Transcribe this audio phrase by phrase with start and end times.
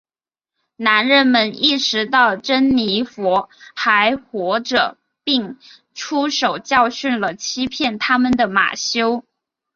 [0.77, 5.59] 男人们意识到珍妮佛还活着并
[5.93, 9.23] 出手教训了欺骗他们的马修。